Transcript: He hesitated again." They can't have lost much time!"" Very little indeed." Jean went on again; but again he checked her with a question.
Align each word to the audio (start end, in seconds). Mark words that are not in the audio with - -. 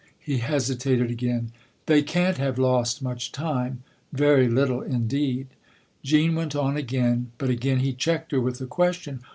He 0.19 0.39
hesitated 0.39 1.11
again." 1.11 1.51
They 1.85 2.01
can't 2.01 2.37
have 2.39 2.57
lost 2.57 3.03
much 3.03 3.31
time!"" 3.31 3.83
Very 4.11 4.47
little 4.47 4.81
indeed." 4.81 5.45
Jean 6.01 6.33
went 6.33 6.55
on 6.55 6.75
again; 6.75 7.29
but 7.37 7.51
again 7.51 7.81
he 7.81 7.93
checked 7.93 8.31
her 8.31 8.41
with 8.41 8.59
a 8.61 8.65
question. 8.65 9.21